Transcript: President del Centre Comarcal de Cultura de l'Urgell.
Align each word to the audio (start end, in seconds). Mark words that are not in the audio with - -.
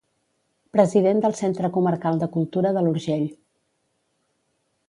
President 0.77 1.19
del 1.25 1.35
Centre 1.41 1.71
Comarcal 1.77 2.19
de 2.23 2.31
Cultura 2.39 2.75
de 2.79 2.85
l'Urgell. 2.87 3.29